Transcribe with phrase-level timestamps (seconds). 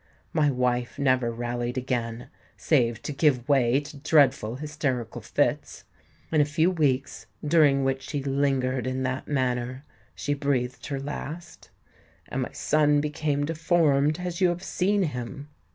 [0.33, 5.83] My wife never rallied again, save to give way to dreadful hysterical fits:
[6.31, 9.85] in a few weeks, during which she lingered in that manner,
[10.15, 15.49] she breathed her last;—and my son became deformed, as you have seen him!"